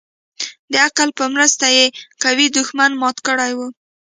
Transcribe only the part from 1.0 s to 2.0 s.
په مرسته يې